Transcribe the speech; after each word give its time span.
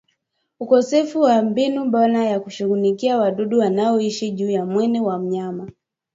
Ukosefu 0.59 1.21
wa 1.21 1.41
mbinu 1.41 1.85
bora 1.85 2.25
ya 2.25 2.39
kushughulikia 2.39 3.17
wadudu 3.17 3.59
wanaoishi 3.59 4.31
juu 4.31 4.49
ya 4.49 4.65
mwili 4.65 4.99
wa 4.99 5.19
mnyama 5.19 5.71